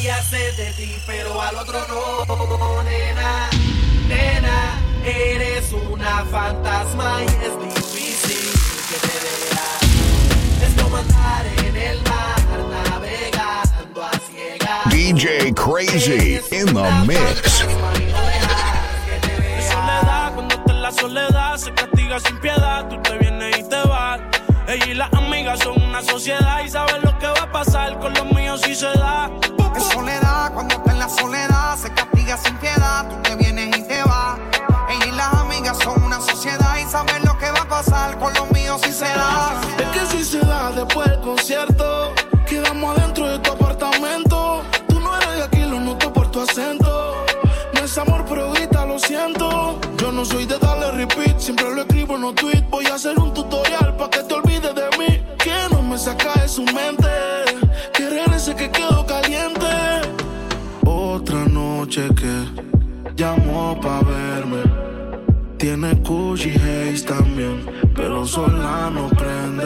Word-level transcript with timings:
día 0.00 0.22
sé 0.22 0.52
de 0.52 0.72
ti, 0.74 0.96
pero 1.06 1.40
al 1.40 1.56
otro 1.56 1.80
no, 1.88 2.82
nena, 2.84 3.50
nena, 4.06 4.80
eres 5.04 5.72
una 5.72 6.24
fantasma 6.30 7.20
y 7.22 7.26
es 7.26 7.74
difícil 7.74 8.52
que 8.88 8.96
te 9.06 9.14
vea. 9.24 10.66
Es 10.66 10.82
como 10.82 10.96
andar 10.96 11.46
en 11.64 11.76
el 11.76 12.02
mar 12.02 12.90
navegando 12.90 14.04
a 14.04 14.10
ciegas. 14.30 14.84
DJ 14.90 15.52
Crazy 15.54 16.40
in 16.52 16.66
the 16.66 16.90
mix. 17.06 17.64
soledad, 19.68 20.34
cuando 20.34 20.54
está 20.54 20.72
en 20.72 20.82
la 20.82 20.92
soledad, 20.92 21.56
se 21.56 21.74
castiga 21.74 22.20
sin 22.20 22.38
piedad, 22.38 22.88
tú 22.88 23.00
te 23.02 23.18
vienes 23.18 23.58
y 23.58 23.68
te 23.68 23.82
vas. 23.88 24.20
Ella 24.68 24.86
y 24.86 24.94
las 24.94 25.12
amigas 25.14 25.58
son 25.60 25.82
una 25.82 26.02
sociedad 26.02 26.62
y 26.64 26.68
saben 26.68 27.02
lo 27.02 27.07
pasar 27.64 27.98
con 27.98 28.14
los 28.14 28.26
míos 28.32 28.60
si 28.64 28.72
se 28.72 28.86
da. 28.86 29.28
En 29.74 29.80
soledad, 29.80 30.52
cuando 30.54 30.76
está 30.76 30.92
en 30.92 30.98
la 31.00 31.08
soledad, 31.08 31.76
se 31.76 31.92
castiga 31.92 32.36
sin 32.36 32.56
piedad, 32.58 33.08
tú 33.08 33.16
te 33.22 33.34
vienes 33.34 33.76
y 33.76 33.82
te 33.82 34.00
vas. 34.04 34.38
Ella 34.88 35.06
y 35.06 35.10
las 35.16 35.34
amigas 35.34 35.76
son 35.82 36.00
una 36.04 36.20
sociedad 36.20 36.76
y 36.76 36.88
saben 36.88 37.24
lo 37.24 37.36
que 37.36 37.50
va 37.50 37.62
a 37.62 37.68
pasar 37.68 38.16
con 38.18 38.32
los 38.34 38.48
míos 38.52 38.80
si 38.84 38.92
se 38.92 39.06
da. 39.06 39.60
Es 39.76 39.88
que 39.88 40.06
si 40.06 40.24
se 40.24 40.38
da 40.38 40.70
después 40.70 41.08
del 41.10 41.20
concierto, 41.20 42.14
quedamos 42.46 42.96
adentro 42.96 43.28
de 43.28 43.38
tu 43.40 43.50
apartamento. 43.50 44.62
Tú 44.88 45.00
no 45.00 45.16
eres 45.16 45.36
de 45.38 45.42
aquí, 45.42 45.62
lo 45.62 45.80
noto 45.80 46.12
por 46.12 46.30
tu 46.30 46.40
acento. 46.42 47.24
No 47.74 47.80
es 47.80 47.98
amor, 47.98 48.24
pero 48.28 48.52
grita, 48.52 48.86
lo 48.86 49.00
siento. 49.00 49.80
Yo 49.96 50.12
no 50.12 50.24
soy 50.24 50.46
de 50.46 50.58
darle 50.58 50.92
repeat, 50.92 51.40
siempre 51.40 51.74
lo 51.74 51.82
escribo 51.82 52.14
en 52.14 52.22
los 52.22 52.34
tweets. 52.36 52.70
Voy 52.70 52.86
a 52.86 52.94
hacer 52.94 53.18
un 53.18 53.34
tutorial 53.34 53.96
para 53.96 54.10
que 54.10 54.22
te 54.22 54.34
olvides 54.34 54.74
de 54.76 54.88
mí. 54.96 55.24
Que 55.38 55.56
no 55.72 55.82
me 55.82 55.98
saca 55.98 56.34
de 56.40 56.48
su 56.48 56.62
mente. 56.62 56.97
Que 58.58 58.64
regrese 58.64 58.70
que 58.70 58.70
quedo 58.70 59.06
caliente. 59.06 59.66
Otra 60.84 61.44
noche 61.46 62.08
que 62.14 63.14
llamó 63.14 63.78
pa' 63.80 64.00
verme. 64.00 64.62
Tiene 65.58 65.94
Gucci 65.94 66.50
Haze 66.50 67.04
también, 67.04 67.66
pero 67.94 68.24
sola 68.24 68.90
no 68.92 69.08
prende. 69.08 69.64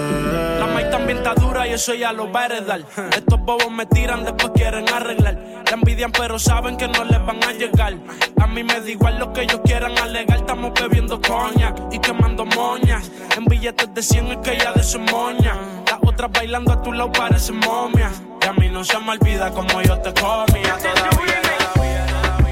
La 0.59 0.67
maíz 0.67 0.91
también 0.91 1.19
está 1.19 1.35
dura 1.35 1.67
y 1.69 1.73
eso 1.73 1.93
ya 1.93 2.13
lo 2.13 2.33
va 2.33 2.43
a 2.43 2.47
heredar. 2.47 2.81
Estos 3.15 3.39
bobos 3.41 3.71
me 3.71 3.85
tiran, 3.85 4.25
después 4.25 4.53
quieren 4.55 4.89
arreglar. 4.89 5.39
La 5.67 5.73
envidian, 5.73 6.11
pero 6.11 6.39
saben 6.39 6.79
que 6.79 6.89
no 6.89 7.05
les 7.05 7.25
van 7.27 7.45
a 7.45 7.53
llegar. 7.53 7.95
A 8.41 8.47
mí 8.47 8.63
me 8.63 8.81
da 8.81 8.91
igual 8.91 9.19
lo 9.19 9.33
que 9.35 9.43
ellos 9.43 9.61
quieran 9.65 9.99
alegar. 9.99 10.39
Estamos 10.39 10.73
bebiendo 10.81 11.21
coña 11.21 11.75
y 11.91 11.99
quemando 11.99 12.47
moñas. 12.47 13.11
En 13.37 13.45
billetes 13.45 13.93
de 13.93 14.03
100 14.03 14.27
es 14.29 14.37
que 14.39 14.59
ya 14.59 14.73
de 14.73 14.83
su 14.83 14.99
moña. 14.99 15.57
Las 15.87 15.99
otras 16.03 16.31
bailando 16.33 16.73
a 16.73 16.83
tu 16.83 16.93
lado 16.93 17.13
parecen 17.13 17.57
momias. 17.57 18.23
A 18.49 18.53
mí 18.55 18.69
no 18.69 18.85
se 18.85 18.99
me 18.99 19.13
olvida 19.13 19.51
como 19.53 19.81
yo 19.83 19.99
te 20.01 20.13
comía 20.15 20.77
todavía. 20.77 21.43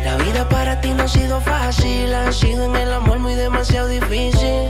La 0.05 0.17
vida 0.17 0.49
para 0.49 0.81
ti 0.81 0.91
no 0.95 1.03
ha 1.03 1.09
sido 1.09 1.41
fácil, 1.41 2.15
ha 2.15 2.33
sido 2.33 2.65
en 2.65 2.77
el 2.77 2.93
amor 2.93 3.19
muy 3.19 3.35
demasiado 3.35 3.89
difícil. 3.89 4.69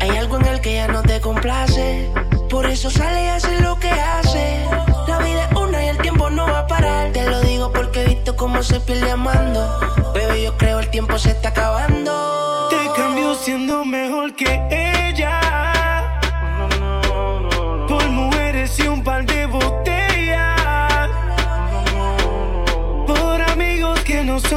Hay 0.00 0.10
algo 0.16 0.36
en 0.38 0.46
el 0.46 0.60
que 0.60 0.74
ya 0.74 0.88
no 0.88 1.02
te 1.02 1.20
complace, 1.20 2.10
por 2.48 2.66
eso 2.66 2.88
sale 2.88 3.24
y 3.24 3.28
hace 3.28 3.60
lo 3.60 3.78
que 3.78 3.90
hace. 3.90 4.64
La 5.08 5.18
vida 5.18 5.48
es 5.50 5.56
una 5.56 5.84
y 5.84 5.88
el 5.88 5.98
tiempo 5.98 6.30
no 6.30 6.46
va 6.46 6.60
a 6.60 6.66
parar. 6.66 7.12
Te 7.12 7.28
lo 7.28 7.40
digo 7.40 7.72
porque 7.72 8.02
he 8.02 8.06
visto 8.06 8.36
cómo 8.36 8.62
se 8.62 8.80
pierde 8.80 9.10
amando. 9.10 10.12
Bebé, 10.14 10.44
yo 10.44 10.56
creo 10.56 10.78
el 10.78 10.90
tiempo 10.90 11.18
se 11.18 11.30
está 11.30 11.48
acabando. 11.48 12.68
Te 12.70 13.00
cambio 13.00 13.34
siendo 13.34 13.84
mejor 13.84 14.34
que 14.36 14.62
ella. 14.70 15.49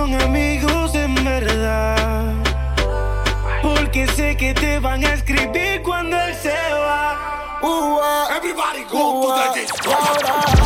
Son 0.03 0.21
amigos 0.21 0.95
en 0.95 1.15
verdad. 1.23 2.33
Porque 3.61 4.05
sé 4.07 4.35
que 4.35 4.53
te 4.53 4.79
van 4.79 5.03
a 5.05 5.13
escribir 5.13 5.81
cuando 5.81 6.19
él 6.19 6.35
se 6.35 6.49
va. 6.49 8.29
Everybody 8.35 8.83
go 8.91 9.21
to 9.21 9.53
the 9.53 9.61
disco. 9.61 10.62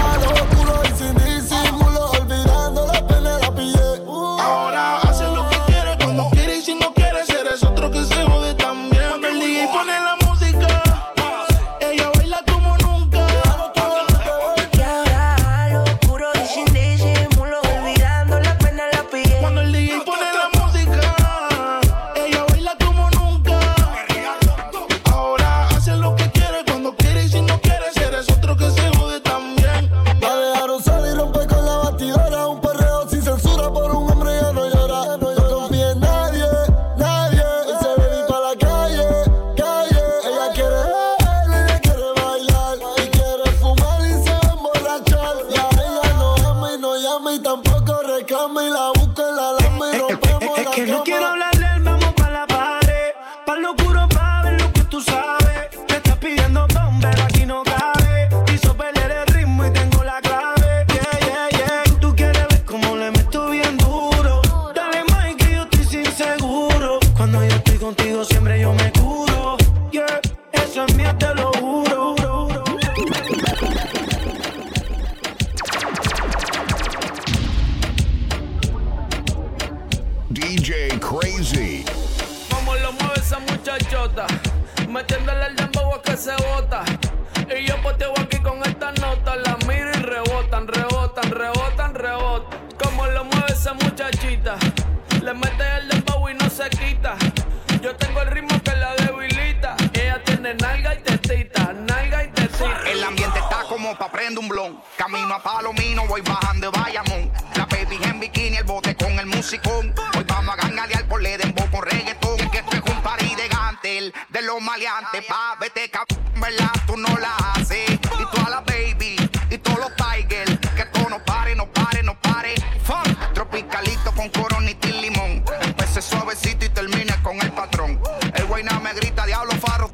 Funk, 122.84 123.34
tropicalito 123.34 124.12
con 124.12 124.30
coronita 124.30 124.88
y 124.88 125.02
limón. 125.02 125.44
Empecé 125.62 126.04
suavecito 126.04 126.66
y 126.66 126.70
termine 126.70 127.16
con 127.24 127.42
el 127.42 127.52
patrón. 127.52 128.00
El 128.36 128.46
guayna 128.46 128.80
me 128.80 128.94
grita, 128.94 129.26
diablo 129.26 129.54
faro. 129.54 129.92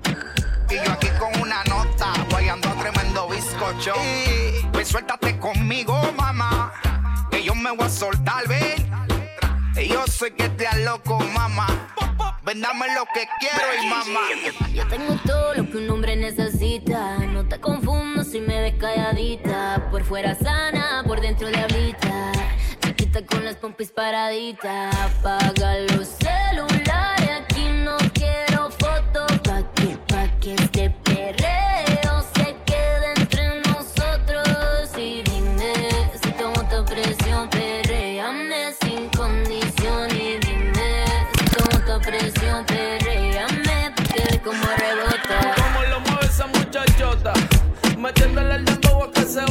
Y 0.69 0.75
yo 0.75 0.91
aquí 0.91 1.07
con 1.19 1.41
una 1.41 1.63
nota, 1.63 2.11
guayando 2.29 2.67
a 2.67 2.73
tremendo 2.73 3.29
bizcocho. 3.29 3.93
Y, 3.95 4.65
pues 4.73 4.89
suéltate 4.89 5.39
conmigo, 5.39 5.97
mamá, 6.17 6.73
que 7.31 7.43
yo 7.43 7.55
me 7.55 7.71
voy 7.71 7.85
a 7.85 7.89
soltar, 7.89 8.45
ven. 8.47 8.91
Y 9.77 9.87
yo 9.87 10.05
sé 10.05 10.33
que 10.33 10.49
te 10.49 10.67
loco, 10.83 11.19
mamá. 11.33 11.67
Ven, 12.43 12.59
dame 12.59 12.93
lo 12.93 13.05
que 13.13 13.25
quiero 13.39 13.67
y 13.81 13.87
mamá. 13.87 14.19
Yo 14.73 14.85
tengo 14.89 15.15
todo 15.25 15.53
lo 15.53 15.69
que 15.69 15.77
un 15.77 15.89
hombre 15.89 16.17
necesita. 16.17 17.19
No 17.19 17.45
te 17.45 17.57
confundo 17.61 18.25
si 18.25 18.41
me 18.41 18.59
ves 18.61 18.75
calladita. 18.77 19.87
Por 19.89 20.03
fuera 20.03 20.35
sana, 20.35 21.03
por 21.07 21.21
dentro 21.21 21.47
diablita 21.47 22.02
con 23.21 23.45
las 23.45 23.55
pompis 23.57 23.91
paraditas. 23.91 24.95
Apaga 24.95 25.77
los 25.95 26.07
celulares, 26.07 27.29
aquí 27.41 27.69
no 27.69 27.95
quiero 28.13 28.71
fotos. 28.71 29.39
Pa' 29.43 29.61
que, 29.75 29.97
pa' 30.07 30.27
que 30.39 30.55
este 30.55 30.89
perreo 30.89 32.25
se 32.35 32.55
quede 32.65 33.13
entre 33.17 33.61
nosotros. 33.61 34.89
Y 34.97 35.21
dime 35.21 35.73
si 36.23 36.31
tomo 36.31 36.67
tu 36.67 36.83
presión, 36.85 37.47
perreame 37.49 38.73
sin 38.81 39.07
condición. 39.09 40.09
Y 40.11 40.39
dime 40.39 41.05
si 41.37 41.45
tomo 41.55 41.85
tu 41.85 42.01
presión, 42.01 42.65
perreame 42.65 43.93
porque 43.95 44.39
como 44.43 44.63
rebota. 44.63 45.55
Como 45.61 45.83
lo 45.83 45.99
mueve 45.99 46.25
esa 46.25 46.47
muchachota, 46.47 47.33
metiéndole 47.95 48.55
el 48.55 48.65
dembow 48.65 49.03
a 49.03 49.11
que 49.11 49.21
se 49.21 49.41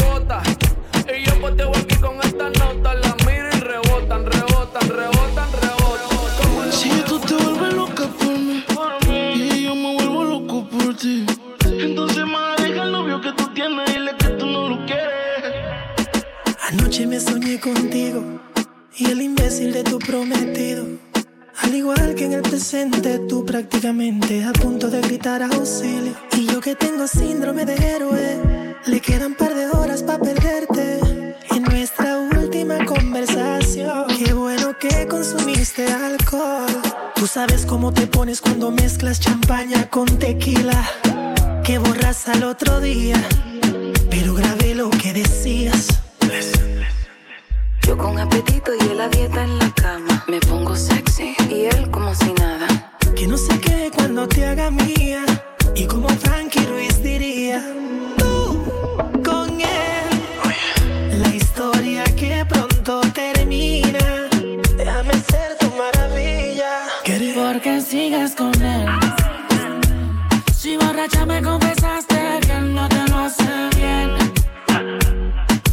Borracha 70.93 71.25
me 71.25 71.41
confesaste 71.43 72.17
que 72.43 72.53
él 72.53 72.75
no 72.75 72.87
te 72.87 73.09
lo 73.09 73.21
hace 73.21 73.71
bien. 73.77 74.11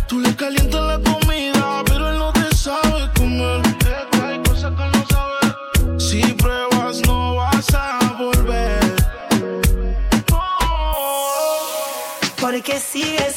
Tú 0.07 0.21
le 0.21 0.33
calientas 0.33 0.81
la 0.81 0.97
comida, 1.11 1.83
pero 1.87 2.09
él 2.09 2.19
no 2.19 2.31
te 2.31 2.55
sabe 2.55 3.11
comer. 3.17 3.61
Te 3.79 3.95
trae 4.11 4.41
cosas 4.43 4.71
que 4.77 4.97
no 4.97 5.05
sabe. 5.09 5.99
Si 5.99 6.21
pruebas, 6.35 7.01
no 7.05 7.35
vas 7.35 7.67
a 7.73 8.15
volver. 8.17 8.95
Oh. 10.31 11.57
Porque 12.39 12.79
sigue 12.79 13.28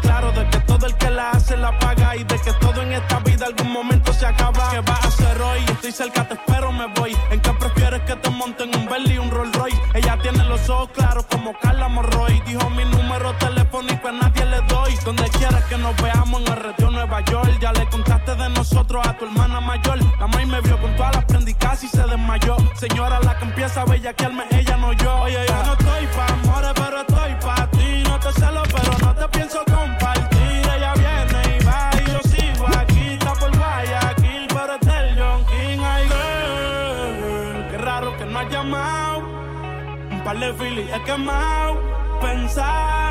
claro 0.00 0.30
de 0.32 0.48
que 0.48 0.58
todo 0.60 0.86
el 0.86 0.94
que 0.96 1.10
la 1.10 1.30
hace 1.30 1.56
la 1.56 1.76
paga 1.78 2.16
y 2.16 2.24
de 2.24 2.38
que 2.38 2.52
todo 2.54 2.82
en 2.82 2.92
esta 2.92 3.18
vida 3.20 3.46
algún 3.46 3.72
momento 3.72 4.12
se 4.12 4.26
acaba. 4.26 4.70
¿Qué 4.70 4.80
vas 4.80 5.04
a 5.04 5.08
hacer 5.08 5.40
hoy? 5.40 5.60
Estoy 5.68 5.92
cerca, 5.92 6.28
te 6.28 6.34
espero, 6.34 6.72
me 6.72 6.86
voy. 6.94 7.16
¿En 7.30 7.40
qué 7.40 7.50
prefieres 7.52 8.00
que 8.02 8.14
te 8.16 8.30
monten 8.30 8.74
un 8.74 8.86
Bentley 8.86 9.16
y 9.16 9.18
un 9.18 9.30
Rolls 9.30 9.54
Royce? 9.56 9.80
Ella 9.94 10.18
tiene 10.22 10.44
los 10.44 10.68
ojos 10.68 10.90
claros 10.94 11.26
como 11.26 11.52
Carla 11.58 11.88
Morroy. 11.88 12.40
Dijo 12.46 12.70
mi 12.70 12.84
número 12.84 13.34
telefónico 13.34 14.08
a 14.08 14.12
nadie 14.12 14.46
le 14.46 14.60
doy. 14.68 14.94
Donde 15.04 15.28
quieras 15.30 15.64
que 15.64 15.76
nos 15.78 15.96
veamos 16.00 16.40
en 16.40 16.48
el 16.48 16.56
retiro 16.56 16.90
Nueva 16.90 17.20
York. 17.24 17.58
Ya 17.60 17.72
le 17.72 17.86
contaste 17.88 18.34
de 18.34 18.48
nosotros 18.50 19.06
a 19.06 19.16
tu 19.16 19.24
hermana 19.24 19.60
mayor. 19.60 19.98
La 20.20 20.26
maíz 20.26 20.46
me 20.46 20.60
vio 20.60 20.80
con 20.80 20.94
todas 20.96 21.16
las 21.16 21.24
prendicas 21.24 21.82
y 21.82 21.88
se 21.88 22.02
desmayó. 22.02 22.56
Señora, 22.74 23.18
la 23.20 23.36
que 23.36 23.44
empieza 23.44 23.82
a 23.82 23.84
bellaquearme, 23.84 24.44
ella 24.52 24.76
no 24.76 24.92
yo. 24.92 25.22
Oye, 25.22 25.44
yo 25.48 25.62
no 25.64 25.71
que 41.04 41.16
mal 41.16 41.78
pensar. 42.20 43.01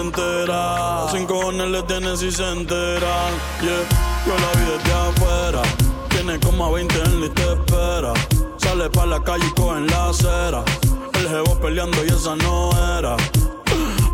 entera. 0.00 1.06
Sin 1.10 1.26
cojones 1.26 1.68
le 1.68 1.82
tienen 1.84 2.16
si 2.16 2.30
se 2.30 2.48
enteran. 2.50 3.32
Yeah, 3.60 3.82
yo 4.26 4.34
la 4.34 4.60
vi 4.60 4.64
desde 4.72 4.92
afuera. 4.92 5.62
Tiene 6.08 6.38
como 6.40 6.72
20 6.72 6.94
en 7.02 7.20
la 7.20 7.26
y 7.26 7.28
te 7.30 7.52
espera. 7.52 8.12
Sale 8.56 8.90
pa' 8.90 9.06
la 9.06 9.22
calle 9.22 9.44
y 9.46 9.60
coge 9.60 9.78
en 9.78 9.86
la 9.86 10.08
acera. 10.08 10.64
El 11.18 11.28
jevo 11.28 11.58
peleando 11.60 12.04
y 12.04 12.08
esa 12.08 12.36
no 12.36 12.70
era. 12.98 13.16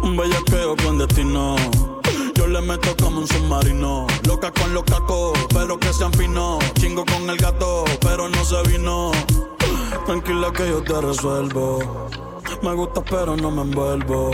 Un 0.03 0.17
bellaqueo 0.17 0.77
con 0.77 0.99
destino. 0.99 1.57
Yo 2.35 2.47
le 2.47 2.61
meto 2.61 2.97
como 3.03 3.21
un 3.21 3.29
submarino. 3.29 4.07
Loca 4.27 4.51
con 4.51 4.73
los 4.73 4.85
cacos, 4.85 5.39
pero 5.53 5.79
que 5.79 5.93
se 5.93 6.05
afinó. 6.05 6.59
Chingo 6.79 7.05
con 7.05 7.29
el 7.29 7.37
gato, 7.37 7.85
pero 8.01 8.29
no 8.29 8.45
se 8.45 8.63
vino. 8.69 9.13
Tranquila 10.07 10.53
que 10.53 10.69
yo 10.69 10.83
te 10.83 11.01
resuelvo. 11.01 12.09
Me 12.63 12.75
gusta 12.75 13.03
pero 13.03 13.37
no 13.37 13.51
me 13.51 13.63
envuelvo. 13.63 14.31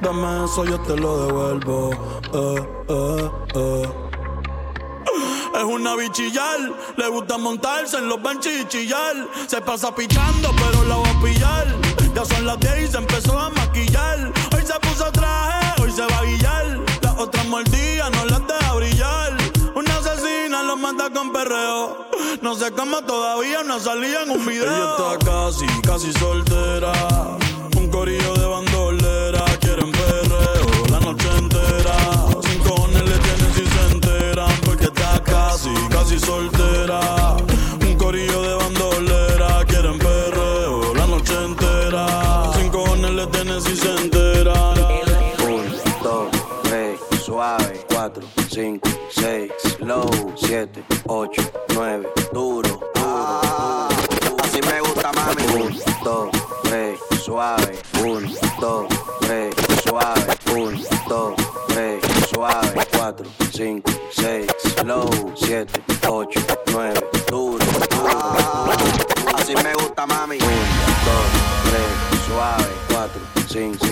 Dame 0.00 0.44
eso, 0.44 0.64
yo 0.64 0.78
te 0.80 0.96
lo 0.96 1.26
devuelvo. 1.26 1.90
Eh, 2.32 2.68
eh, 2.88 3.30
eh. 3.54 3.88
Es 5.54 5.64
una 5.64 5.96
bichillar, 5.96 6.72
le 6.96 7.08
gusta 7.08 7.36
montarse 7.36 7.98
en 7.98 8.08
los 8.08 8.22
benches. 8.22 8.66
Se 9.46 9.60
pasa 9.60 9.94
pichando, 9.94 10.50
pero 10.56 10.84
la 10.84 10.96
voy 10.96 11.08
a 11.08 11.20
pillar. 11.20 11.66
Ya 12.14 12.24
son 12.24 12.46
las 12.46 12.60
10 12.60 12.82
y 12.82 12.86
se 12.86 12.98
empezó 12.98 13.38
a 13.38 13.50
maquillar. 13.50 14.32
Hoy 14.54 14.62
se 14.64 14.78
puso 14.80 15.10
traje, 15.10 15.82
hoy 15.82 15.90
se 15.90 16.02
va 16.02 16.18
a 16.18 16.24
guillar. 16.24 16.80
Las 17.02 17.18
otras 17.18 17.46
mordidas 17.46 18.10
no 18.12 18.17
No 22.40 22.54
sé 22.54 22.70
cómo 22.70 23.02
todavía 23.02 23.64
no 23.64 23.80
salía 23.80 24.22
en 24.22 24.30
un 24.30 24.46
video. 24.46 24.64
Ella 24.64 24.90
está 24.96 25.30
casi, 25.30 25.66
casi 25.82 26.12
soltera. 26.12 26.92
Un 27.76 27.90
corillo 27.90 28.34
de 28.34 28.46
bandolera. 28.46 29.44
Quieren 29.60 29.90
perreo 29.90 30.86
la 30.90 31.00
noche 31.00 31.28
entera. 31.36 31.96
Sin 32.42 32.58
cojones 32.62 33.02
le 33.02 33.18
tienen 33.18 33.54
si 33.54 33.66
se 33.66 33.92
enteran. 33.92 34.52
Porque 34.64 34.84
está 34.84 35.20
casi, 35.24 35.74
casi 35.90 36.18
soltera. 36.20 37.36
Un 37.80 37.94
corillo 37.96 38.42
de 38.42 38.54
bandolera. 38.54 39.64
Quieren 39.66 39.98
perreo 39.98 40.94
la 40.94 41.06
noche 41.06 41.34
entera. 41.44 42.52
Sin 42.54 42.68
cojones 42.70 43.10
le 43.10 43.26
tienen 43.26 43.60
si 43.60 43.76
se 43.76 43.94
enteran. 43.96 44.78
Un, 45.44 45.64
dos, 46.02 46.28
tres, 46.62 47.00
suave. 47.20 47.84
4, 47.88 48.22
5, 48.48 48.88
6, 49.10 49.52
low, 49.80 50.08
7, 50.36 50.84
8. 51.08 51.67
Slow, 64.88 65.10
7, 65.36 65.68
8, 66.08 66.40
9, 66.72 66.94
duro, 67.28 67.58
duro, 67.58 67.86
duro. 67.90 68.72
Así 69.36 69.54
me 69.56 69.74
gusta, 69.74 70.06
mami. 70.06 70.38
1, 70.38 70.46
2, 70.46 70.48
3, 71.68 72.26
suave, 72.26 72.64
4, 72.88 73.20
5, 73.52 73.87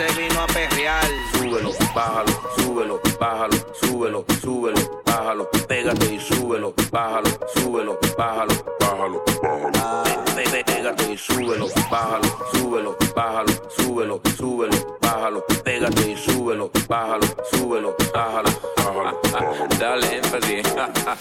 se 0.00 0.20
vino 0.20 0.40
a 0.40 0.46
perrear. 0.46 1.04
Súbelo, 1.32 1.72
bájalo, 1.94 2.32
súbelo, 2.56 3.00
bájalo, 3.20 3.56
súbelo, 3.80 4.24
súbelo, 4.40 5.02
bájalo, 5.04 5.50
pégate 5.68 6.14
y 6.14 6.20
súbelo, 6.20 6.74
bájalo, 6.90 7.30
súbelo, 7.54 7.98
bájalo, 8.16 8.54
bájalo, 8.80 9.22
bájalo. 9.42 9.72
Ah. 9.76 10.04
Pégate 10.34 11.12
y 11.12 11.18
súbelo, 11.18 11.66
bájalo, 11.90 12.28
súbelo, 12.52 12.96
bájalo, 13.14 13.52
súbelo, 13.76 14.20
súbelo, 14.36 14.98
bájalo, 15.02 15.44
pégate 15.64 16.10
y 16.10 16.16
súbelo, 16.16 16.70
bájalo, 16.88 17.26
súbelo, 17.52 17.96
bájalo, 18.14 18.50
bájalo. 18.76 19.20
bájalo. 19.32 19.68
Dale 19.78 20.16
énfasis, 20.16 20.66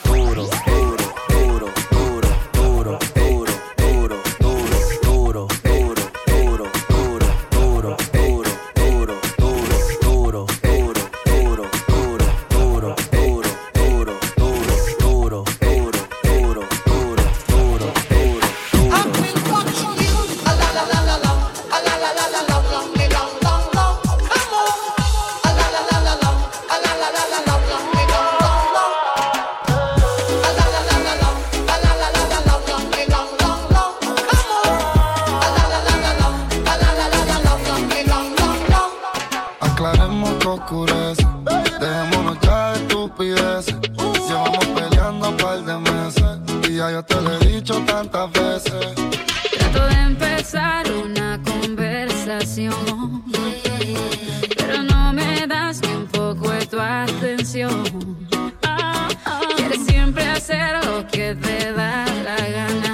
duro. 0.05 0.68
Pero 54.57 54.83
no 54.83 55.13
me 55.13 55.47
das 55.47 55.81
ni 55.81 55.93
un 55.95 56.07
poco 56.07 56.51
de 56.51 56.65
tu 56.65 56.77
atención. 56.77 57.85
Ah, 58.63 59.07
ah. 59.25 59.39
Quieres 59.55 59.85
siempre 59.85 60.25
hacer 60.25 60.83
lo 60.85 61.07
que 61.07 61.35
te 61.35 61.71
da 61.71 62.05
la 62.25 62.35
gana. 62.49 62.88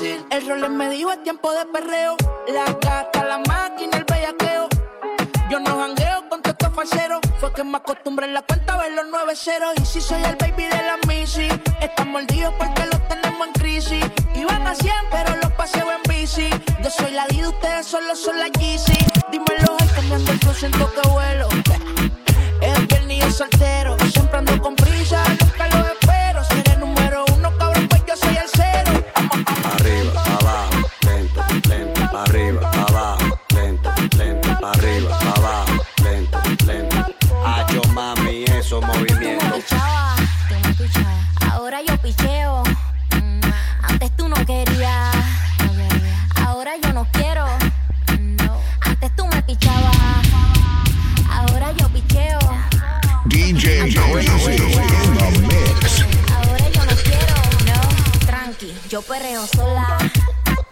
El 0.00 0.46
rol 0.46 0.70
me 0.70 0.90
dijo 0.90 1.10
es 1.10 1.20
tiempo 1.24 1.52
de 1.52 1.64
perreo. 1.66 2.16
La 2.46 2.66
gata, 2.66 3.24
la 3.24 3.38
máquina, 3.38 3.96
el 3.96 4.04
bellaqueo. 4.04 4.68
Yo 5.50 5.58
no 5.58 5.76
jangueo 5.76 6.28
con 6.28 6.40
estos 6.44 6.72
falseros. 6.72 7.18
Fue 7.40 7.52
que 7.52 7.64
me 7.64 7.78
acostumbré 7.78 8.26
en 8.26 8.34
la 8.34 8.42
cuenta 8.42 8.74
a 8.74 8.76
ver 8.76 8.92
los 8.92 9.06
nueve 9.10 9.34
ceros. 9.34 9.72
Y 9.82 9.84
si 9.84 10.00
soy 10.00 10.22
el 10.22 10.36
baby 10.36 10.66
de 10.66 10.76
la 10.76 10.98
Missy, 11.08 11.48
están 11.80 12.12
mordidos 12.12 12.54
porque 12.56 12.86
los 12.86 13.08
tenemos 13.08 13.48
en 13.48 13.52
crisis. 13.54 14.04
Iban 14.36 14.68
a 14.68 14.74
100, 14.76 14.94
pero 15.10 15.34
los 15.42 15.50
paseo 15.54 15.88
en 15.90 16.02
bici. 16.08 16.48
Yo 16.80 16.90
soy 16.90 17.10
la 17.10 17.26
Dida, 17.26 17.48
ustedes 17.48 17.86
solo 17.86 18.14
son 18.14 18.38
la 18.38 18.46
Yeezy. 18.46 18.98
Dímelo, 19.32 19.76
ay, 19.80 19.88
cambiando 19.96 20.30
el 20.30 20.54
siento 20.54 20.92
que 20.92 21.08
vuelo. 21.08 21.48
Es 22.60 22.86
viernes 22.86 23.16
y 23.16 23.20
es 23.20 23.34
soltero. 23.34 23.96
Siempre 24.12 24.38
ando 24.38 24.62
con 24.62 24.76
prisa, 24.76 25.24
esos 38.68 38.84
movimientos. 38.86 39.64
tú 39.64 40.56
me 40.60 40.74
pichabas. 40.74 41.50
Ahora 41.52 41.78
yo 41.86 41.96
picheo. 42.02 42.62
Mm, 43.14 43.40
Antes 43.82 44.14
tú 44.16 44.28
no 44.28 44.36
querías. 44.44 45.14
Ahora 46.46 46.72
yo 46.82 46.92
no 46.92 47.06
quiero. 47.12 47.46
Antes 48.80 49.16
tú 49.16 49.26
me 49.26 49.42
pichabas. 49.44 49.96
Ahora 51.30 51.72
yo 51.78 51.88
picheo. 51.88 52.38
DJ 53.26 53.90
Crazy 53.94 54.52
in 54.52 55.16
the 55.16 55.30
mix. 55.48 56.04
Ahora 56.36 56.68
yo 56.68 56.84
no 56.84 56.94
quiero. 57.04 57.34
No, 57.64 58.26
tranqui, 58.26 58.74
yo 58.90 59.00
perreo 59.00 59.46
sola. 59.46 59.96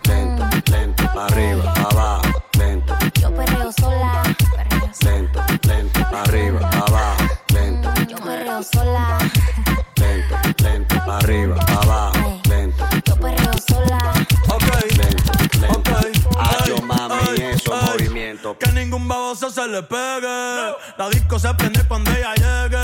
Lento, 0.06 0.44
lento, 0.70 1.20
arriba, 1.20 1.72
abajo, 1.90 2.42
lento, 2.58 2.94
Yo 3.20 3.34
perreo 3.34 3.72
sola. 3.72 4.22
lento, 5.02 5.40
lento, 5.66 6.06
arriba, 6.12 6.70
sola. 8.72 9.18
lento, 9.96 10.62
lento, 10.62 11.12
arriba, 11.12 11.56
abajo, 11.68 12.40
lento. 12.48 12.84
Yo 13.04 13.16
perreo 13.16 13.52
sola. 13.66 14.12
Lento, 14.98 15.32
lento. 15.60 15.96
Hacho 16.38 16.82
mami, 16.82 17.42
esos 17.42 17.82
movimientos. 17.82 18.56
Que 18.58 18.72
ningún 18.72 19.06
baboso 19.08 19.50
se 19.50 19.66
le 19.68 19.82
pegue. 19.82 20.74
La 20.98 21.08
disco 21.10 21.38
se 21.38 21.52
prende 21.54 21.82
cuando 21.86 22.10
ella 22.10 22.34
llegue. 22.34 22.78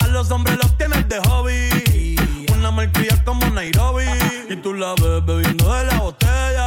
A 0.00 0.06
los 0.08 0.30
hombres 0.30 0.58
los 0.58 0.76
tienes 0.76 1.08
de 1.08 1.18
hobby. 1.20 2.16
Una 2.52 2.70
malcria 2.70 3.22
como 3.24 3.48
Nairobi. 3.50 4.04
Y 4.48 4.56
tú 4.56 4.74
la 4.74 4.94
ves 4.94 5.24
bebiendo 5.24 5.72
de 5.72 5.84
la 5.84 5.98
botella. 5.98 6.66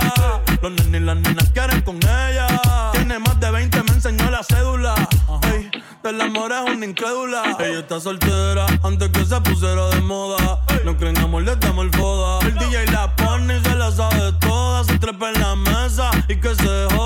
Los 0.62 0.71
nenes 0.71 1.02
y 1.02 1.06
las 1.06 1.17
nenas 1.17 1.49
quieren 1.52 1.82
con 1.82 1.97
ella. 1.97 2.47
Tiene 2.93 3.19
más 3.19 3.39
de 3.39 3.52
20, 3.52 3.84
me 3.84 3.91
enseñó 3.91 4.30
la 4.30 4.43
cédula. 4.43 4.95
Ey, 5.54 5.69
del 6.04 6.21
amor 6.21 6.52
es 6.52 6.68
incrédula. 6.85 7.57
Ella 7.59 7.79
está 7.79 7.99
soltera 7.99 8.65
antes 8.83 9.09
que 9.09 9.25
se 9.25 9.39
pusiera 9.41 9.89
de 9.89 10.01
moda. 10.01 10.59
No 10.85 10.97
creen 10.97 11.17
amor, 11.17 11.43
le 11.43 11.55
damos 11.55 11.85
el 11.85 11.91
foda. 11.91 12.39
El 12.47 12.55
DJ 12.55 12.85
la 12.91 13.15
pone 13.15 13.57
y 13.57 13.61
se 13.61 13.75
la 13.75 13.91
sabe 13.91 14.31
toda. 14.39 14.83
Se 14.83 14.97
trepa 14.99 15.31
en 15.31 15.41
la 15.41 15.55
mesa 15.55 16.11
y 16.27 16.35
que 16.35 16.55
se 16.55 16.87
joda. 16.95 16.98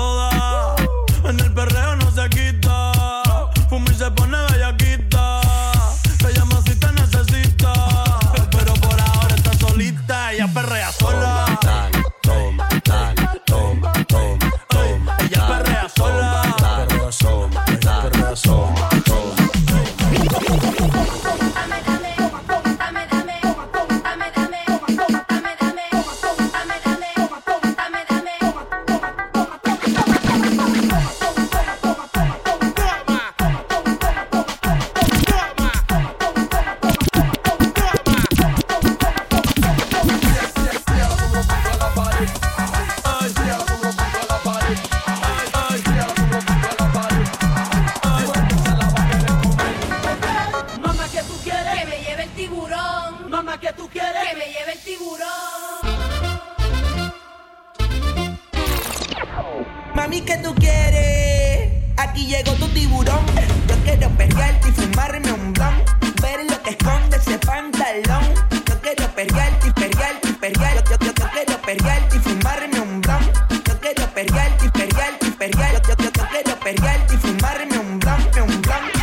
Perrearte. 75.64 75.88
Yo, 75.88 75.96
yo, 75.96 76.10
yo 76.12 76.28
quiero 76.28 76.60
perrearte 76.60 77.14
y 77.14 77.16
fumarme 77.18 77.78
un 77.78 77.98
blunt, 77.98 78.36
un 78.36 78.62
blunt. 78.62 78.94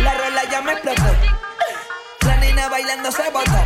La 0.00 0.14
rola 0.14 0.42
ya 0.50 0.62
me 0.62 0.72
explotó. 0.72 1.02
La 2.26 2.36
nena 2.36 2.68
bailando 2.68 3.10
se 3.10 3.30
botó. 3.30 3.58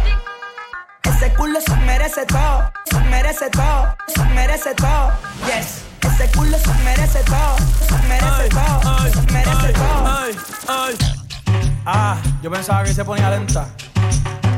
Ese 1.03 1.33
culo 1.35 1.61
se 1.61 1.77
merece 1.77 2.27
todo, 2.27 2.73
se 2.91 2.99
merece 3.01 3.51
todo, 3.51 3.97
se 4.09 4.25
merece 4.25 4.75
todo. 4.75 5.13
Yes, 5.47 5.83
ese 6.01 6.31
culo 6.37 6.59
se 6.59 6.75
merece 6.83 7.21
todo, 7.25 7.57
se 7.89 8.09
merece 8.09 8.49
todo, 8.49 9.11
se 9.11 9.33
merece 9.33 9.73
todo. 9.73 10.07
Ay, 10.07 10.37
ay. 10.69 10.99
Ah, 11.87 12.17
yo 12.43 12.51
pensaba 12.51 12.83
que 12.85 12.95
se 12.95 13.05
ponía 13.05 13.31
lenta. 13.31 13.69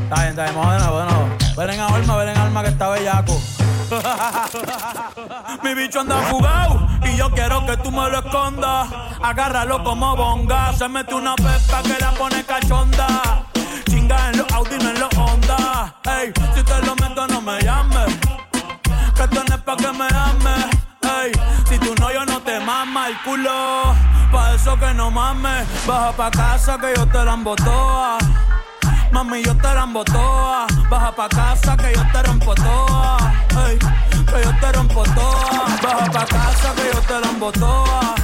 Está 0.05 0.15
bien, 0.23 0.29
está 0.29 0.45
bien, 0.45 0.55
vamos 0.55 0.73
de 0.73 0.79
nuevo, 0.79 0.99
de 1.01 1.05
nuevo. 1.07 1.29
Ven 1.57 1.71
en 1.71 1.81
alma, 1.81 2.17
ven 2.17 2.29
en 2.29 2.37
alma 2.37 2.63
que 2.63 2.69
está 2.69 2.89
bellaco. 2.91 3.41
Mi 5.63 5.75
bicho 5.75 6.01
anda 6.01 6.17
fugado 6.23 6.89
y 7.05 7.17
yo 7.17 7.31
quiero 7.31 7.65
que 7.67 7.77
tú 7.79 7.91
me 7.91 8.09
lo 8.11 8.19
escondas. 8.19 8.89
Agárralo 9.23 9.85
como 9.85 10.17
bonga. 10.17 10.73
Se 10.73 10.89
mete 10.89 11.15
una 11.15 11.37
pepa 11.37 11.83
que 11.83 11.97
la 12.01 12.11
pone 12.13 12.45
cachonda. 12.45 13.45
Chinga 13.89 14.31
en 14.31 14.39
los 14.39 14.53
Audi, 14.53 14.77
no 14.79 14.91
en 14.91 15.01
los 15.01 15.17
Honda. 15.17 15.95
Ey, 16.05 16.33
si 16.55 16.63
te 16.63 16.83
lo 16.87 16.97
meto, 16.97 17.27
no 17.29 17.41
me 17.41 17.61
llames. 17.61 18.17
Que 19.15 19.23
esto 19.23 19.45
no 19.49 19.55
es 19.55 19.63
pa' 19.63 19.77
que 19.77 19.93
me 19.93 20.07
ames. 20.07 20.67
Ey, 21.03 21.33
si 21.69 21.79
tú 21.79 21.95
no, 22.01 22.13
yo 22.13 22.25
no 22.27 22.41
te 22.41 22.59
mama 22.61 23.09
el 23.09 23.17
culo. 23.23 23.95
Pa' 24.33 24.55
eso 24.55 24.77
que 24.79 24.93
no 24.95 25.11
mames. 25.11 25.67
Baja 25.87 26.13
pa' 26.13 26.31
casa 26.31 26.77
que 26.79 26.93
yo 26.97 27.07
te 27.07 27.25
la 27.25 27.35
embotoa. 27.35 28.19
Mami, 29.13 29.43
yo 29.43 29.57
te 29.57 29.75
la 29.75 29.85
embotoa. 29.85 30.67
Baja 30.91 31.13
pa' 31.13 31.29
casa 31.29 31.77
que 31.77 31.95
yo 31.95 32.03
te 32.13 32.23
rompo 32.25 32.55
toa. 32.55 33.46
Ey, 33.65 33.79
que 33.79 34.45
yo 34.45 34.53
te 34.61 34.73
rompo 34.73 35.03
toa. 35.15 35.67
Baja 35.83 36.11
pa' 36.13 36.27
casa 36.27 36.75
que 36.77 36.91
yo 36.93 37.01
te 37.01 37.21
la 37.21 37.29
embotoa. 37.31 38.15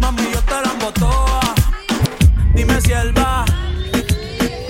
Mami, 0.00 0.30
yo 0.32 0.40
te 0.42 0.56
la 0.64 0.70
embotoa. 0.72 1.40
Dime 2.54 2.80
si 2.80 2.92
él 2.92 3.16
va. 3.16 3.44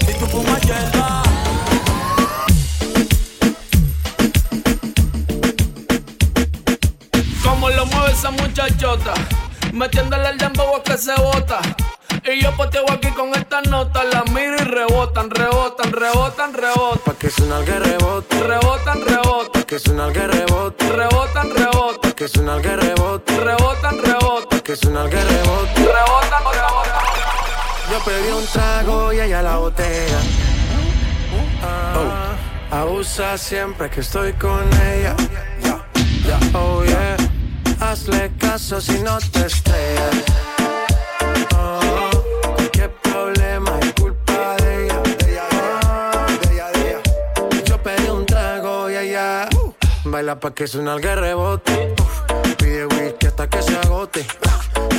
Si 0.07 0.13
tú 0.19 0.27
fumas 0.27 0.61
hierba. 0.63 1.23
Como 7.43 7.71
lo 7.71 7.87
mueve 7.87 8.13
esa 8.13 8.31
muchachota, 8.31 9.15
metiéndole 9.73 10.29
el 10.31 10.39
dembow 10.39 10.77
a 10.77 10.83
que 10.83 10.97
se 10.99 11.15
bota. 11.15 11.61
Y 12.25 12.43
yo 12.43 12.55
poteo 12.57 12.85
aquí 12.91 13.09
con 13.13 13.35
estas 13.35 13.67
notas, 13.69 14.05
las 14.13 14.31
miro 14.33 14.57
y 14.57 14.65
rebotan, 14.65 15.31
rebotan, 15.31 15.93
rebotan, 15.93 16.53
rebotan. 16.53 17.01
Pa' 17.05 17.15
que 17.15 17.31
suena 17.31 17.65
que 17.65 17.79
rebote, 17.79 18.43
Rebotan, 18.43 19.01
rebotan, 19.07 19.58
que 19.69 19.79
suena 19.79 20.11
que 20.11 20.27
rebote, 20.27 20.89
rebotan, 20.89 21.51
rebotan, 21.55 22.13
que 22.13 22.27
suena 22.27 22.59
que 22.59 22.75
rebote, 22.75 23.39
rebotan, 23.39 24.03
rebotan, 24.03 24.61
que 24.61 24.75
suena 24.75 25.05
que 25.11 25.23
rebote. 25.23 25.81
rebotan, 25.81 26.43
rebotan. 26.55 27.05
Yo 27.91 27.99
pedí 28.03 28.31
un 28.33 28.47
trago 28.47 29.13
y 29.13 29.21
ella 29.21 29.43
la 29.43 29.59
botella. 29.59 30.21
Oh, 31.99 32.75
abusa 32.75 33.37
siempre 33.37 33.91
que 33.91 34.01
estoy 34.01 34.33
con 34.33 34.65
ella. 34.81 35.15
Oh 36.55 36.83
yeah. 36.85 37.17
hazle 37.81 38.33
caso 38.39 38.81
si 38.81 38.99
no 39.03 39.19
te 39.19 39.45
estrellas. 39.45 40.48
Baila 50.19 50.41
pa' 50.41 50.53
que 50.53 50.67
suena 50.67 50.95
el 50.95 51.03
rebote. 51.03 51.95
Pide 52.59 52.87
whisky 52.87 53.27
hasta 53.29 53.49
que 53.49 53.63
se 53.63 53.77
agote. 53.79 54.27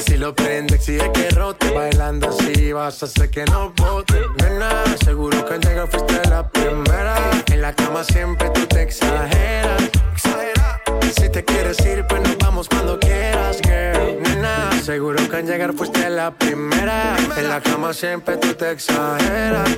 Si 0.05 0.15
lo 0.15 0.33
prende, 0.33 0.75
exige 0.75 1.11
que 1.11 1.29
rote. 1.31 1.71
Bailando 1.71 2.29
así 2.29 2.71
vas 2.71 3.03
a 3.03 3.05
hacer 3.05 3.29
que 3.29 3.43
no 3.45 3.73
bote. 3.75 4.17
Nena, 4.37 4.71
seguro 5.03 5.45
que 5.45 5.55
al 5.55 5.59
llegar 5.59 5.89
fuiste 5.89 6.29
la 6.29 6.47
primera. 6.47 7.15
En 7.47 7.61
la 7.61 7.73
cama 7.73 8.01
siempre 8.05 8.49
tú 8.51 8.65
te 8.67 8.83
exageras. 8.83 9.83
Exagera. 10.13 10.81
Si 11.17 11.27
te 11.27 11.43
quieres 11.43 11.77
ir, 11.85 12.05
pues 12.07 12.21
nos 12.21 12.37
vamos 12.37 12.69
cuando 12.69 12.97
quieras, 12.97 13.59
girl. 13.61 14.21
Nena, 14.23 14.71
seguro 14.81 15.17
que 15.29 15.35
al 15.35 15.45
llegar 15.45 15.73
fuiste 15.73 16.09
la 16.09 16.31
primera. 16.31 17.17
En 17.35 17.49
la 17.49 17.59
cama 17.59 17.93
siempre 17.93 18.37
tú 18.37 18.53
te 18.53 18.71
exageras. 18.71 19.69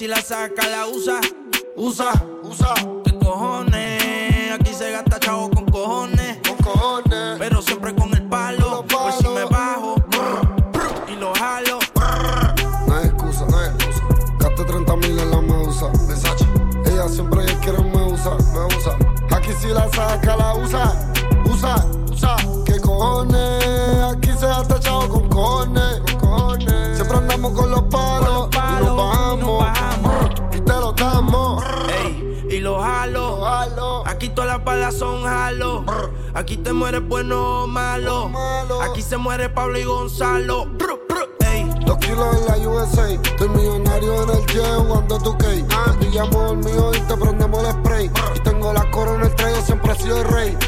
Si 0.00 0.08
la 0.08 0.22
saca, 0.22 0.66
la 0.66 0.86
usa. 0.86 1.20
Usa, 1.76 2.10
usa. 2.42 2.72
¿Qué 3.04 3.18
cojones? 3.18 4.50
Aquí 4.50 4.72
se 4.72 4.92
gasta 4.92 5.20
chavo 5.20 5.50
con 5.50 5.66
cojones. 5.66 6.38
Con 6.38 6.56
cojones. 6.56 7.36
Pero 7.38 7.60
siempre 7.60 7.94
con 7.94 8.10
el 8.14 8.26
palo. 8.26 8.82
Pues 8.88 9.16
si 9.16 9.28
me 9.28 9.44
bajo 9.44 9.96
y 11.06 11.16
lo 11.16 11.34
jalo. 11.34 11.80
No 12.86 12.96
hay 12.96 13.08
excusa, 13.08 13.44
no 13.50 13.58
hay 13.58 13.68
excusa. 13.74 14.02
Gasté 14.38 14.64
30 14.64 14.96
mil 14.96 15.18
en 15.18 15.30
la 15.32 15.40
medusa. 15.42 15.88
Versace. 16.08 16.46
Ella 16.86 17.06
siempre 17.06 17.44
quiere 17.62 17.82
me 17.82 18.02
usa, 18.04 18.38
me 18.54 18.74
usa. 18.74 18.96
Aquí 19.36 19.50
si 19.60 19.68
la 19.68 19.86
saca, 19.90 20.34
la 20.34 20.54
usa. 20.54 20.94
Usa, 21.44 21.74
son 35.00 35.22
jalo. 35.22 35.82
Aquí 36.34 36.58
te 36.58 36.74
mueres 36.74 37.00
bueno 37.08 37.62
o 37.62 37.66
malo. 37.66 38.30
Aquí 38.82 39.00
se 39.00 39.16
muere 39.16 39.48
Pablo 39.48 39.78
y 39.78 39.84
Gonzalo. 39.84 40.68
Dos 41.86 41.96
kilos 41.96 42.36
en 42.36 42.46
la 42.46 42.68
USA. 42.68 43.08
Estoy 43.08 43.48
millonario 43.48 44.24
en 44.24 44.30
el 44.30 44.46
jet 44.48 44.76
jugando 44.76 45.18
tu 45.18 45.38
cake. 45.38 45.66
Te 45.66 46.04
pillamos 46.04 46.52
el 46.52 46.58
mío 46.58 46.90
y 46.94 47.00
te 47.00 47.16
prendemos 47.16 47.64
el 47.64 47.72
spray. 47.72 48.10
Y 48.36 48.40
tengo 48.40 48.74
la 48.74 48.90
corona, 48.90 49.24
el 49.24 49.34
traigo 49.36 49.62
siempre 49.62 49.92
he 49.92 49.96
sido 49.96 50.20
el 50.20 50.28
rey. 50.28 50.58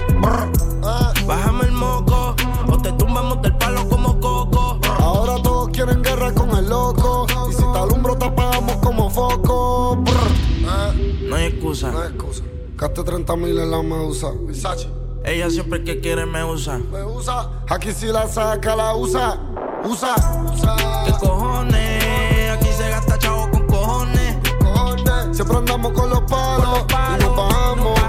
Ah. 0.83 1.12
Bájame 1.27 1.64
el 1.64 1.73
moco 1.73 2.35
o 2.68 2.79
te 2.79 2.90
tumbamos 2.92 3.42
del 3.42 3.55
palo 3.59 3.87
como 3.90 4.18
coco. 4.18 4.81
Ahora 4.99 5.42
todos 5.42 5.68
quieren 5.68 6.03
guerra 6.03 6.33
con 6.33 6.57
el 6.57 6.71
loco. 6.71 7.27
Y 7.51 7.53
si 7.53 7.62
te 7.62 7.79
alumbro, 7.79 8.16
te 8.16 8.25
apagamos 8.25 8.77
como 8.77 9.11
foco. 9.11 9.97
Brr. 9.97 10.66
Ah. 10.66 10.90
No 11.29 11.37
hay 11.37 11.45
excusa. 11.49 11.92
No 11.92 12.01
hay 12.01 12.09
excusa. 12.09 12.42
Gasté 12.83 13.05
30 13.05 13.37
mil 13.37 13.57
en 13.61 13.71
la 13.71 13.81
medusa. 13.81 14.33
Versace. 14.40 14.88
Ella 15.25 15.49
siempre 15.49 15.85
que 15.85 16.01
quiere 16.01 16.27
me 16.27 16.42
usa. 16.42 16.79
Me 16.79 17.05
usa. 17.05 17.62
Aquí 17.68 17.92
si 17.92 18.07
la 18.07 18.27
saca, 18.27 18.75
la 18.75 18.97
usa. 18.97 19.38
Usa. 19.85 20.16
Usa. 20.53 20.75
¿Qué 21.07 21.12
cojones? 21.12 22.51
Aquí 22.51 22.66
se 22.77 22.90
gasta 22.90 23.16
chavo 23.18 23.49
con 23.53 23.68
cojones. 23.68 24.37
Cojones. 24.59 25.37
Siempre 25.37 25.59
andamos 25.59 25.92
con 25.92 26.11
los 26.11 26.23
palos. 26.23 26.85
y 26.90 27.23
nos 27.23 27.37
bajamos. 27.37 28.01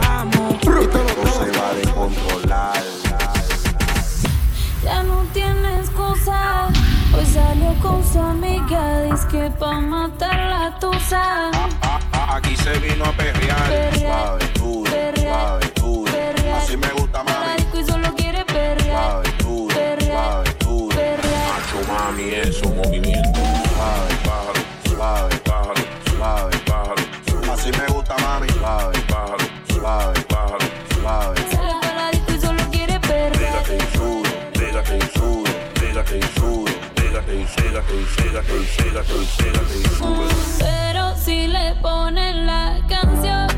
Y 0.54 0.58
te 0.58 0.68
lo 0.72 0.82
Se 0.82 1.60
va 1.60 1.70
a 1.70 1.74
descontrolar. 1.76 2.84
Ya 4.84 5.04
no 5.04 5.24
tiene 5.34 5.82
excusa. 5.82 6.70
Hoy 7.16 7.26
salió 7.28 7.76
con 7.80 8.04
su 8.12 8.20
amiga. 8.20 9.04
Dice 9.04 9.28
que 9.28 9.52
pa' 9.52 9.80
matar 9.80 10.50
la 10.50 10.80
tusa. 10.80 11.52
Aquí 12.30 12.56
se 12.56 12.78
vino 12.80 13.06
a 13.06 13.12
perrear. 13.12 13.70
Perrear, 13.70 14.40
Suave. 14.58 15.74
Así 16.56 16.78
me 16.78 16.88
gusta, 16.90 17.24
mami. 17.24 17.80
y 17.80 17.84
solo 17.84 18.14
quiere 18.16 18.46
perrear. 18.46 19.24
Suave. 19.42 20.54
Macho, 21.48 21.92
mami, 21.92 22.30
eso, 22.34 22.70
movimiento. 22.70 23.63
Pero 40.60 41.16
si 41.18 41.48
le 41.48 41.76
ponen 41.82 42.46
la 42.46 42.80
canción, 42.88 43.53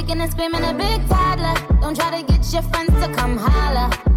kicking 0.00 0.20
and 0.20 0.30
screaming 0.30 0.62
a 0.62 0.72
big 0.72 1.08
toddler. 1.08 1.54
Don't 1.80 1.96
try 1.96 2.20
to 2.20 2.24
get 2.24 2.52
your 2.52 2.62
friends 2.62 2.92
to 3.04 3.12
come 3.14 3.36
holla. 3.36 4.07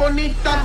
Bonita. 0.00 0.64